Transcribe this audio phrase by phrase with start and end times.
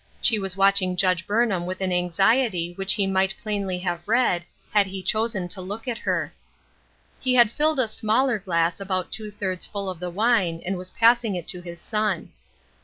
[0.19, 4.87] She was watching Judge Burnham with an anxiety which he might plainly have read, had
[4.87, 6.33] he chosen to look at her.
[7.19, 10.89] He had filled a smaller glass about two thirds full of the wine, and was
[10.89, 12.31] passing it to his son.